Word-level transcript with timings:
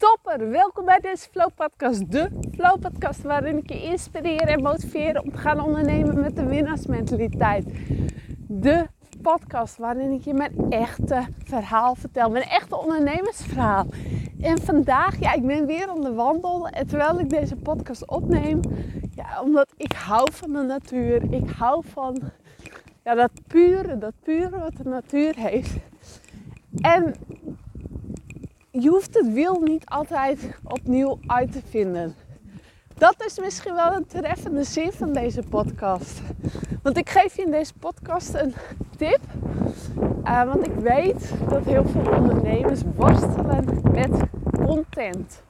Topper, 0.00 0.50
welkom 0.50 0.84
bij 0.84 1.00
deze 1.00 1.28
Flow 1.30 1.50
Podcast. 1.54 2.12
De 2.12 2.28
Flow 2.54 2.80
Podcast 2.80 3.22
waarin 3.22 3.56
ik 3.56 3.68
je 3.72 3.82
inspireer 3.82 4.40
en 4.40 4.62
motiveer 4.62 5.20
om 5.20 5.32
te 5.32 5.38
gaan 5.38 5.60
ondernemen 5.60 6.20
met 6.20 6.36
de 6.36 6.46
winnaarsmentaliteit. 6.46 7.64
De 8.48 8.86
podcast 9.22 9.76
waarin 9.76 10.12
ik 10.12 10.24
je 10.24 10.34
mijn 10.34 10.70
echte 10.70 11.26
verhaal 11.44 11.94
vertel, 11.94 12.30
mijn 12.30 12.44
echte 12.44 12.76
ondernemersverhaal. 12.76 13.86
En 14.40 14.58
vandaag, 14.58 15.20
ja, 15.20 15.32
ik 15.32 15.46
ben 15.46 15.66
weer 15.66 15.88
aan 15.88 16.00
de 16.00 16.14
wandel 16.14 16.68
en 16.68 16.86
terwijl 16.86 17.20
ik 17.20 17.30
deze 17.30 17.56
podcast 17.56 18.06
opneem, 18.06 18.60
ja, 19.14 19.42
omdat 19.42 19.72
ik 19.76 19.92
hou 19.92 20.28
van 20.32 20.52
de 20.52 20.62
natuur, 20.62 21.32
ik 21.32 21.50
hou 21.50 21.84
van 21.86 22.20
ja, 23.04 23.14
dat 23.14 23.30
pure, 23.46 23.98
dat 23.98 24.14
pure 24.22 24.58
wat 24.58 24.76
de 24.76 24.88
natuur 24.88 25.36
heeft. 25.36 25.76
En 26.80 27.14
je 28.70 28.88
hoeft 28.88 29.14
het 29.14 29.32
wiel 29.32 29.60
niet 29.60 29.86
altijd 29.86 30.38
opnieuw 30.64 31.18
uit 31.26 31.52
te 31.52 31.60
vinden. 31.68 32.14
Dat 32.94 33.24
is 33.26 33.38
misschien 33.38 33.74
wel 33.74 33.92
een 33.92 34.06
treffende 34.06 34.64
zin 34.64 34.92
van 34.92 35.12
deze 35.12 35.42
podcast. 35.42 36.20
Want 36.82 36.96
ik 36.96 37.08
geef 37.08 37.36
je 37.36 37.42
in 37.42 37.50
deze 37.50 37.72
podcast 37.78 38.34
een 38.34 38.54
tip. 38.96 39.20
Uh, 40.24 40.44
want 40.44 40.66
ik 40.66 40.74
weet 40.74 41.32
dat 41.48 41.64
heel 41.64 41.84
veel 41.84 42.12
ondernemers 42.12 42.80
worstelen 42.96 43.82
met 43.92 44.22
content. 44.52 45.42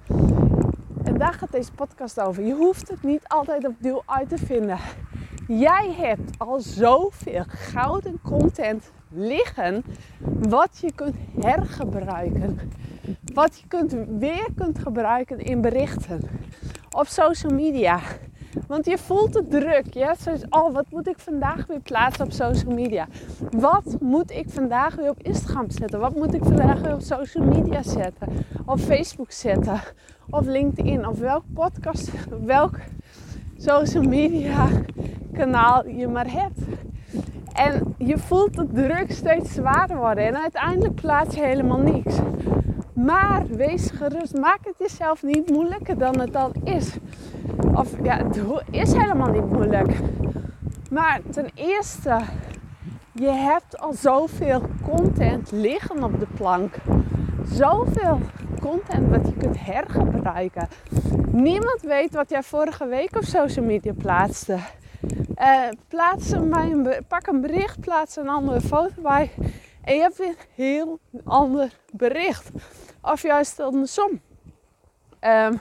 En 1.04 1.18
daar 1.18 1.32
gaat 1.32 1.52
deze 1.52 1.72
podcast 1.72 2.20
over. 2.20 2.44
Je 2.44 2.54
hoeft 2.54 2.88
het 2.88 3.02
niet 3.02 3.22
altijd 3.26 3.66
opnieuw 3.66 4.02
uit 4.06 4.28
te 4.28 4.38
vinden. 4.38 4.78
Jij 5.58 5.94
hebt 5.96 6.38
al 6.38 6.60
zoveel 6.60 7.44
gouden 7.46 8.20
content 8.22 8.90
liggen 9.08 9.84
wat 10.48 10.78
je 10.80 10.92
kunt 10.92 11.14
hergebruiken. 11.40 12.58
Wat 13.34 13.58
je 13.58 13.66
kunt, 13.66 13.96
weer 14.18 14.48
kunt 14.56 14.78
gebruiken 14.78 15.38
in 15.38 15.60
berichten. 15.60 16.20
Op 16.90 17.06
social 17.06 17.52
media. 17.52 18.00
Want 18.66 18.86
je 18.86 18.98
voelt 18.98 19.32
de 19.32 19.48
druk. 19.48 19.94
Ja? 19.94 20.14
Zoals, 20.14 20.44
oh, 20.48 20.74
wat 20.74 20.86
moet 20.90 21.08
ik 21.08 21.18
vandaag 21.18 21.66
weer 21.66 21.80
plaatsen 21.80 22.24
op 22.24 22.32
social 22.32 22.74
media? 22.74 23.06
Wat 23.50 23.96
moet 24.00 24.30
ik 24.30 24.50
vandaag 24.50 24.94
weer 24.94 25.10
op 25.10 25.22
Instagram 25.22 25.70
zetten? 25.70 26.00
Wat 26.00 26.16
moet 26.16 26.34
ik 26.34 26.44
vandaag 26.44 26.80
weer 26.80 26.94
op 26.94 27.02
social 27.02 27.44
media 27.44 27.82
zetten? 27.82 28.28
Op 28.66 28.78
Facebook 28.78 29.32
zetten? 29.32 29.80
Of 30.30 30.46
LinkedIn? 30.46 31.06
Of 31.06 31.18
welk 31.18 31.44
podcast, 31.54 32.10
welk 32.44 32.78
social 33.56 34.02
media 34.02 34.68
kanaal 35.40 35.88
je 35.88 36.08
maar 36.08 36.30
hebt. 36.30 36.60
En 37.52 37.94
je 37.98 38.18
voelt 38.18 38.54
de 38.54 38.66
druk 38.72 39.12
steeds 39.12 39.52
zwaarder 39.52 39.96
worden. 39.96 40.26
En 40.26 40.36
uiteindelijk 40.36 40.94
plaats 40.94 41.34
je 41.34 41.42
helemaal 41.42 41.78
niks. 41.78 42.18
Maar 42.94 43.46
wees 43.46 43.90
gerust. 43.90 44.38
Maak 44.38 44.58
het 44.62 44.74
jezelf 44.78 45.22
niet 45.22 45.50
moeilijker 45.50 45.98
dan 45.98 46.20
het 46.20 46.36
al 46.36 46.52
is. 46.64 46.96
Of 47.74 47.94
ja, 48.02 48.16
het 48.16 48.40
is 48.70 48.92
helemaal 48.92 49.30
niet 49.30 49.50
moeilijk. 49.52 49.92
Maar 50.90 51.20
ten 51.30 51.46
eerste, 51.54 52.20
je 53.12 53.30
hebt 53.30 53.78
al 53.78 53.92
zoveel 53.92 54.62
content 54.90 55.52
liggen 55.52 56.04
op 56.04 56.20
de 56.20 56.26
plank. 56.36 56.74
Zoveel 57.52 58.20
content 58.60 59.08
wat 59.08 59.26
je 59.26 59.34
kunt 59.36 59.56
hergebruiken. 59.60 60.68
Niemand 61.32 61.80
weet 61.82 62.14
wat 62.14 62.30
jij 62.30 62.42
vorige 62.42 62.86
week 62.86 63.16
op 63.16 63.24
social 63.24 63.64
media 63.64 63.92
plaatste. 63.92 64.56
Uh, 65.40 65.68
plaats 65.88 66.30
een, 66.30 67.04
pak 67.08 67.26
een 67.26 67.40
bericht, 67.40 67.80
plaats 67.80 68.16
een 68.16 68.28
andere 68.28 68.60
foto 68.60 69.02
bij. 69.02 69.30
En 69.84 69.94
je 69.94 70.00
hebt 70.00 70.16
weer 70.16 70.28
een 70.28 70.36
heel 70.54 70.98
ander 71.24 71.72
bericht. 71.92 72.50
Of 73.02 73.22
juist 73.22 73.60
andersom. 73.60 74.20
Um, 75.20 75.60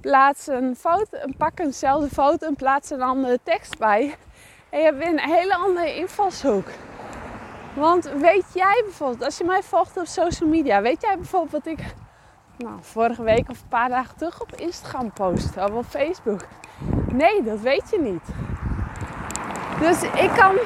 plaats 0.00 0.46
een 0.46 0.76
foto, 0.76 1.18
pak 1.38 1.58
eenzelfde 1.58 2.08
foto 2.08 2.46
en 2.46 2.54
plaats 2.54 2.90
een 2.90 3.02
andere 3.02 3.38
tekst 3.42 3.78
bij. 3.78 4.14
En 4.70 4.78
je 4.78 4.84
hebt 4.84 4.98
weer 4.98 5.08
een 5.08 5.30
hele 5.30 5.54
andere 5.54 5.96
invalshoek. 5.96 6.66
Want 7.74 8.10
weet 8.12 8.46
jij 8.54 8.82
bijvoorbeeld, 8.84 9.24
als 9.24 9.38
je 9.38 9.44
mij 9.44 9.62
volgt 9.62 9.96
op 9.96 10.06
social 10.06 10.48
media, 10.48 10.82
weet 10.82 11.02
jij 11.02 11.16
bijvoorbeeld 11.16 11.52
wat 11.52 11.66
ik 11.66 11.94
nou, 12.58 12.78
vorige 12.80 13.22
week 13.22 13.48
of 13.48 13.60
een 13.60 13.68
paar 13.68 13.88
dagen 13.88 14.16
terug 14.16 14.40
op 14.40 14.52
Instagram 14.54 15.12
post 15.12 15.56
of 15.56 15.70
op 15.70 15.84
Facebook? 15.84 16.46
Nee, 17.12 17.42
dat 17.42 17.60
weet 17.60 17.90
je 17.90 18.00
niet. 18.00 18.22
Dus 19.80 20.02
ik 20.02 20.30
kan, 20.36 20.56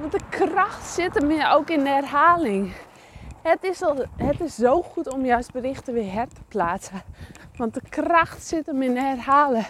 want 0.00 0.12
de 0.12 0.20
kracht 0.28 0.90
zit 0.90 1.14
hem 1.14 1.42
ook 1.42 1.70
in 1.70 1.84
de 1.84 1.90
herhaling. 1.90 2.72
Het 3.42 3.64
is, 3.64 3.82
al, 3.82 3.96
het 4.16 4.40
is 4.40 4.54
zo 4.54 4.82
goed 4.82 5.12
om 5.12 5.24
juist 5.24 5.52
berichten 5.52 5.94
weer 5.94 6.12
her 6.12 6.28
te 6.28 6.40
plaatsen. 6.48 7.02
Want 7.56 7.74
de 7.74 7.82
kracht 7.88 8.46
zit 8.46 8.66
hem 8.66 8.82
in 8.82 8.96
herhalen. 8.96 9.66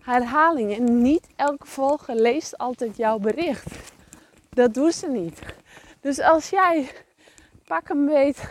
herhaling. 0.00 0.76
En 0.76 1.02
niet 1.02 1.26
elke 1.36 1.66
volger 1.66 2.14
leest 2.14 2.58
altijd 2.58 2.96
jouw 2.96 3.18
bericht. 3.18 3.92
Dat 4.50 4.74
doen 4.74 4.92
ze 4.92 5.08
niet. 5.08 5.40
Dus 6.00 6.20
als 6.20 6.50
jij 6.50 6.90
pak 7.64 7.88
een 7.88 8.06
beet 8.06 8.48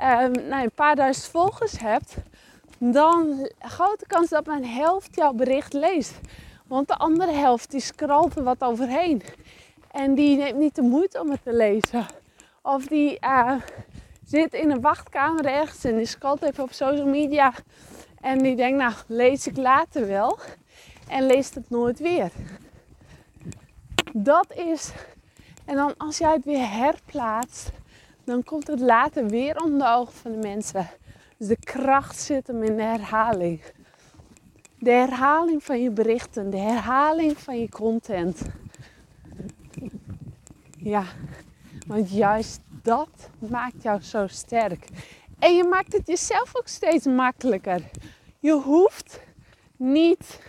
um, 0.00 0.32
nou, 0.48 0.62
een 0.62 0.72
paar 0.74 0.96
duizend 0.96 1.26
volgers 1.26 1.78
hebt, 1.78 2.16
dan 2.78 3.48
grote 3.58 4.06
kans 4.06 4.28
dat 4.28 4.46
mijn 4.46 4.66
helft 4.66 5.14
jouw 5.14 5.32
bericht 5.32 5.72
leest. 5.72 6.20
Want 6.68 6.88
de 6.88 6.96
andere 6.96 7.32
helft 7.32 7.70
die 7.70 7.80
scrolt 7.80 8.36
er 8.36 8.42
wat 8.42 8.64
overheen. 8.64 9.22
En 9.90 10.14
die 10.14 10.36
neemt 10.36 10.58
niet 10.58 10.74
de 10.74 10.82
moeite 10.82 11.20
om 11.20 11.30
het 11.30 11.42
te 11.42 11.54
lezen. 11.54 12.06
Of 12.62 12.86
die 12.86 13.18
uh, 13.20 13.54
zit 14.24 14.52
in 14.52 14.70
een 14.70 14.80
wachtkamer 14.80 15.44
ergens 15.44 15.84
en 15.84 15.96
die 15.96 16.06
scrolt 16.06 16.42
even 16.42 16.64
op 16.64 16.72
social 16.72 17.06
media. 17.06 17.52
En 18.20 18.38
die 18.38 18.56
denkt, 18.56 18.78
nou 18.78 18.92
lees 19.06 19.46
ik 19.46 19.56
later 19.56 20.06
wel. 20.06 20.38
En 21.08 21.26
leest 21.26 21.54
het 21.54 21.70
nooit 21.70 21.98
weer. 21.98 22.30
Dat 24.12 24.52
is. 24.52 24.92
En 25.64 25.76
dan 25.76 25.94
als 25.96 26.18
jij 26.18 26.32
het 26.32 26.44
weer 26.44 26.70
herplaatst, 26.70 27.70
dan 28.24 28.44
komt 28.44 28.66
het 28.66 28.80
later 28.80 29.26
weer 29.26 29.62
onder 29.62 29.78
de 29.78 29.94
ogen 29.94 30.14
van 30.14 30.30
de 30.32 30.48
mensen. 30.48 30.88
Dus 31.36 31.48
de 31.48 31.58
kracht 31.58 32.20
zit 32.20 32.46
hem 32.46 32.62
in 32.62 32.76
de 32.76 32.82
herhaling. 32.82 33.60
De 34.78 34.90
herhaling 34.90 35.64
van 35.64 35.82
je 35.82 35.90
berichten, 35.90 36.50
de 36.50 36.58
herhaling 36.58 37.38
van 37.38 37.58
je 37.58 37.68
content. 37.68 38.42
Ja, 40.78 41.04
want 41.86 42.10
juist 42.10 42.60
dat 42.82 43.30
maakt 43.38 43.82
jou 43.82 44.02
zo 44.02 44.26
sterk. 44.26 44.88
En 45.38 45.54
je 45.54 45.64
maakt 45.64 45.92
het 45.92 46.06
jezelf 46.06 46.56
ook 46.56 46.68
steeds 46.68 47.06
makkelijker. 47.06 47.80
Je 48.38 48.52
hoeft 48.52 49.20
niet 49.76 50.40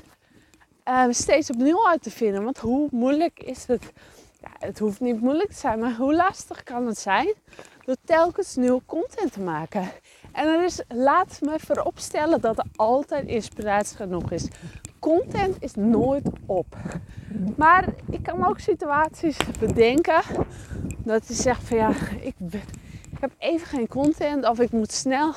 uh, 0.86 1.06
steeds 1.10 1.50
opnieuw 1.50 1.88
uit 1.88 2.04
te 2.04 2.12
vinden. 2.12 2.44
Want 2.44 2.58
hoe 2.58 2.88
moeilijk 2.92 3.40
is 3.44 3.66
het? 3.68 3.94
Ja, 4.42 4.50
het 4.60 4.80
hoeft 4.80 5.00
niet 5.00 5.22
moeilijk 5.22 5.50
te 5.50 5.58
zijn, 5.58 5.80
maar 5.80 5.96
hoe 5.96 6.16
lastig 6.16 6.64
kan 6.64 6.88
het 6.88 6.98
zijn 6.98 7.34
door 7.90 7.98
telkens 8.06 8.56
nieuwe 8.56 8.82
content 8.86 9.34
te 9.34 9.40
maken? 9.40 9.92
En 10.32 10.48
er 10.48 10.64
is, 10.64 10.82
laat 10.88 11.40
me 11.42 11.56
vooropstellen 11.60 12.42
dat 12.42 12.58
er 12.58 12.66
altijd 12.76 13.28
inspiratie 13.28 13.96
genoeg 13.96 14.32
is. 14.32 14.48
Content 15.00 15.56
is 15.60 15.76
nooit 15.76 16.30
op. 16.46 16.76
Maar 17.58 17.86
ik 18.10 18.24
kan 18.24 18.46
ook 18.46 18.60
situaties 18.60 19.38
bedenken 19.60 20.22
dat 20.98 21.28
je 21.28 21.34
zegt 21.34 21.64
van 21.64 21.78
ja, 21.78 21.90
ik, 22.22 22.36
ik 23.12 23.20
heb 23.20 23.32
even 23.38 23.68
geen 23.68 23.88
content 23.88 24.50
of 24.50 24.60
ik 24.60 24.72
moet 24.72 24.92
snel. 24.92 25.34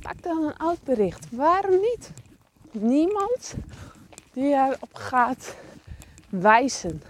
Pak 0.00 0.22
dan 0.22 0.44
een 0.44 0.56
oud 0.56 0.82
bericht. 0.82 1.26
Waarom 1.30 1.80
niet? 1.80 2.10
Niemand 2.70 3.54
die 4.32 4.54
erop 4.54 4.94
gaat 4.94 5.56
wijzen. 6.28 7.02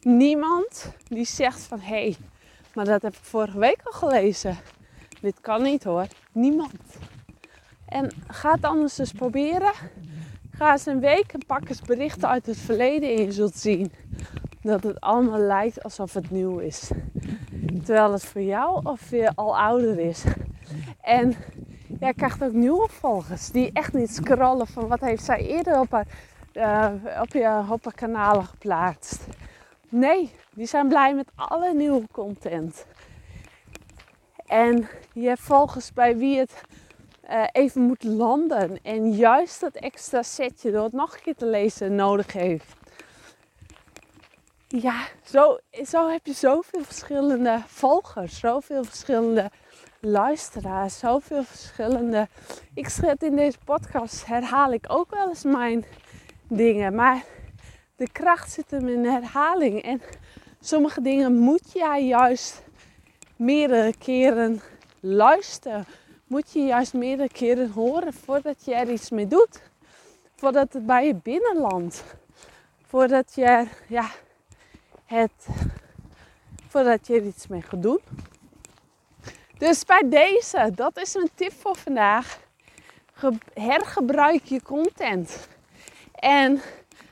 Niemand 0.00 0.92
die 1.08 1.24
zegt 1.24 1.60
van 1.60 1.80
hé, 1.80 2.02
hey, 2.02 2.16
maar 2.76 2.84
dat 2.84 3.02
heb 3.02 3.12
ik 3.12 3.22
vorige 3.22 3.58
week 3.58 3.80
al 3.84 3.92
gelezen. 3.92 4.56
Dit 5.20 5.40
kan 5.40 5.62
niet 5.62 5.84
hoor. 5.84 6.06
Niemand. 6.32 6.98
En 7.88 8.10
ga 8.26 8.52
het 8.52 8.64
anders 8.64 8.98
eens 8.98 9.12
proberen. 9.12 9.72
Ga 10.50 10.72
eens 10.72 10.86
een 10.86 11.00
week 11.00 11.32
en 11.32 11.46
pak 11.46 11.68
eens 11.68 11.82
berichten 11.82 12.28
uit 12.28 12.46
het 12.46 12.56
verleden 12.56 13.08
en 13.08 13.22
je 13.22 13.32
zult 13.32 13.56
zien 13.56 13.92
dat 14.62 14.82
het 14.82 15.00
allemaal 15.00 15.38
lijkt 15.38 15.82
alsof 15.82 16.14
het 16.14 16.30
nieuw 16.30 16.58
is. 16.58 16.90
Terwijl 17.84 18.12
het 18.12 18.24
voor 18.24 18.42
jou 18.42 18.80
of 18.84 19.10
weer 19.10 19.32
al 19.34 19.58
ouder 19.58 19.98
is. 19.98 20.24
En 21.00 21.34
jij 22.00 22.14
krijgt 22.14 22.44
ook 22.44 22.52
nieuwe 22.52 22.88
volgers 22.88 23.50
die 23.50 23.70
echt 23.72 23.92
niet 23.92 24.14
scrollen 24.14 24.66
van 24.66 24.88
wat 24.88 25.00
heeft 25.00 25.24
zij 25.24 25.46
eerder 25.46 25.80
op 25.80 25.90
haar, 25.90 26.06
uh, 26.52 27.20
op 27.20 27.32
je, 27.32 27.62
op 27.70 27.84
haar 27.84 27.94
kanalen 27.94 28.44
geplaatst. 28.44 29.26
Nee, 29.88 30.30
die 30.56 30.66
zijn 30.66 30.88
blij 30.88 31.14
met 31.14 31.30
alle 31.34 31.74
nieuwe 31.74 32.06
content. 32.12 32.86
En 34.46 34.88
je 35.12 35.28
hebt 35.28 35.40
volgens 35.40 35.92
bij 35.92 36.16
wie 36.16 36.38
het 36.38 36.60
uh, 37.30 37.44
even 37.52 37.80
moet 37.80 38.02
landen. 38.02 38.78
En 38.82 39.12
juist 39.12 39.60
dat 39.60 39.74
extra 39.74 40.22
setje 40.22 40.70
door 40.70 40.84
het 40.84 40.92
nog 40.92 41.14
een 41.14 41.22
keer 41.22 41.34
te 41.34 41.46
lezen 41.46 41.94
nodig 41.94 42.32
heeft. 42.32 42.74
Ja, 44.68 45.06
zo, 45.24 45.58
zo 45.84 46.08
heb 46.08 46.26
je 46.26 46.32
zoveel 46.32 46.84
verschillende 46.84 47.62
volgers, 47.66 48.38
zoveel 48.38 48.84
verschillende 48.84 49.50
luisteraars, 50.00 50.98
zoveel 50.98 51.44
verschillende. 51.44 52.28
Ik 52.74 52.88
schrijf 52.88 53.20
in 53.20 53.36
deze 53.36 53.58
podcast, 53.64 54.26
herhaal 54.26 54.72
ik 54.72 54.84
ook 54.88 55.10
wel 55.10 55.28
eens 55.28 55.44
mijn 55.44 55.84
dingen. 56.48 56.94
Maar 56.94 57.24
de 57.96 58.12
kracht 58.12 58.52
zit 58.52 58.70
hem 58.70 58.88
in 58.88 59.04
herhaling. 59.04 59.82
En 59.82 60.02
sommige 60.60 61.00
dingen 61.00 61.38
moet 61.38 61.72
jij 61.72 62.06
juist 62.06 62.62
meerdere 63.36 63.94
keren 63.98 64.60
luisteren. 65.00 65.86
Moet 66.26 66.52
je 66.52 66.60
juist 66.60 66.94
meerdere 66.94 67.28
keren 67.28 67.70
horen 67.70 68.12
voordat 68.12 68.64
je 68.64 68.74
er 68.74 68.90
iets 68.90 69.10
mee 69.10 69.26
doet. 69.26 69.60
Voordat 70.36 70.72
het 70.72 70.86
bij 70.86 71.06
je 71.06 71.14
binnenlandt. 71.14 72.04
Voordat 72.86 73.34
je 73.34 73.66
ja, 73.88 74.10
het 75.04 75.46
voordat 76.68 77.06
je 77.06 77.14
er 77.14 77.26
iets 77.26 77.46
mee 77.46 77.62
gaat 77.62 77.82
doen. 77.82 78.00
Dus 79.58 79.84
bij 79.84 80.02
deze, 80.08 80.70
dat 80.74 80.98
is 80.98 81.14
mijn 81.14 81.30
tip 81.34 81.52
voor 81.52 81.76
vandaag. 81.76 82.38
Hergebruik 83.54 84.44
je 84.44 84.62
content. 84.62 85.48
En 86.14 86.60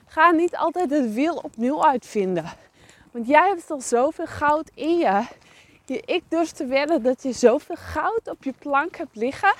ga 0.06 0.30
niet 0.30 0.56
altijd 0.56 0.90
het 0.90 1.12
wiel 1.12 1.36
opnieuw 1.36 1.84
uitvinden. 1.84 2.44
Want 3.14 3.26
jij 3.26 3.48
hebt 3.48 3.70
al 3.70 3.80
zoveel 3.80 4.26
goud 4.26 4.70
in 4.74 4.98
je. 4.98 5.22
Ik 5.86 6.22
durf 6.28 6.50
te 6.50 6.66
wedden 6.66 7.02
dat 7.02 7.22
je 7.22 7.32
zoveel 7.32 7.76
goud 7.76 8.28
op 8.28 8.44
je 8.44 8.52
plank 8.58 8.96
hebt 8.96 9.16
liggen. 9.16 9.54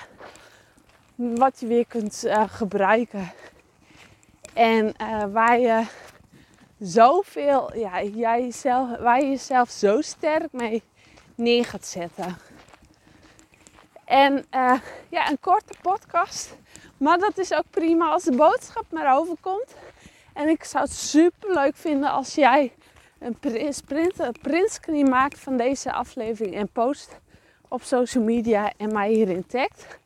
Wat 1.15 1.61
je 1.61 1.67
weer 1.67 1.87
kunt 1.87 2.25
uh, 2.25 2.45
gebruiken. 2.49 3.33
En 4.53 4.95
uh, 5.01 5.25
waar 5.33 5.59
je 5.59 5.87
zoveel, 6.79 7.77
ja, 7.77 8.03
jij 8.03 8.51
zelf, 8.51 8.99
waar 8.99 9.21
je 9.21 9.29
jezelf 9.29 9.71
zo 9.71 10.01
sterk 10.01 10.53
mee 10.53 10.83
neer 11.35 11.65
gaat 11.65 11.87
zetten. 11.87 12.37
En 14.05 14.47
uh, 14.55 14.81
ja, 15.09 15.31
een 15.31 15.41
korte 15.41 15.75
podcast. 15.83 16.57
Maar 16.97 17.19
dat 17.19 17.39
is 17.39 17.53
ook 17.53 17.71
prima 17.71 18.09
als 18.09 18.25
de 18.25 18.37
boodschap 18.37 18.85
maar 18.91 19.17
overkomt. 19.17 19.75
En 20.33 20.49
ik 20.49 20.65
zou 20.65 20.85
het 20.85 20.93
super 20.93 21.55
leuk 21.55 21.77
vinden 21.77 22.11
als 22.11 22.35
jij 22.35 22.73
een 23.25 23.37
print, 23.85 24.19
een 24.19 24.35
printscreen 24.43 25.09
maakt 25.09 25.39
van 25.39 25.57
deze 25.57 25.93
aflevering 25.93 26.55
en 26.55 26.69
post 26.69 27.21
op 27.69 27.83
social 27.83 28.25
media 28.25 28.73
en 28.77 28.93
mij 28.93 29.13
hierin 29.13 29.47
tagt. 29.47 29.99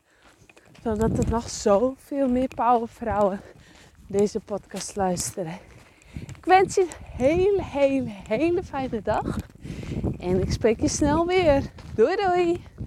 Zodat 0.82 1.18
er 1.18 1.30
nog 1.30 1.50
zoveel 1.50 2.28
meer 2.28 2.48
powervrouwen 2.48 3.40
deze 4.06 4.40
podcast 4.40 4.96
luisteren. 4.96 5.58
Ik 6.12 6.44
wens 6.44 6.74
je 6.74 6.80
een 6.80 6.88
hele, 7.26 7.62
hele, 7.62 8.10
hele 8.28 8.62
fijne 8.62 9.02
dag. 9.02 9.36
En 10.18 10.42
ik 10.42 10.52
spreek 10.52 10.80
je 10.80 10.88
snel 10.88 11.26
weer. 11.26 11.62
Doei 11.94 12.16
doei! 12.16 12.77